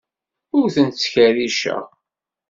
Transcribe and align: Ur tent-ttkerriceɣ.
Ur 0.57 0.65
tent-ttkerriceɣ. 0.75 1.83